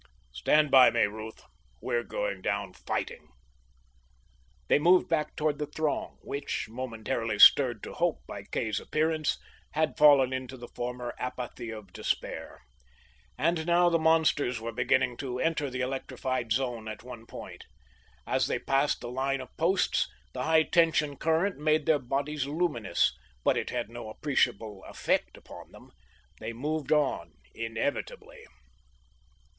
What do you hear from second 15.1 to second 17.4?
to enter the electrified zone at one